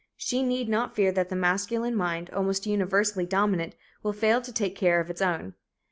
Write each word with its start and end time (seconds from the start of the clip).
She 0.17 0.41
need 0.41 0.67
not 0.67 0.95
fear 0.95 1.11
that 1.11 1.29
the 1.29 1.35
masculine 1.35 1.93
mind, 1.93 2.31
almost 2.31 2.65
universally 2.65 3.27
dominant, 3.27 3.75
will 4.01 4.13
fail 4.13 4.41
to 4.41 4.51
take 4.51 4.75
care 4.75 4.99
of 4.99 5.11
its 5.11 5.21
own. 5.21 5.53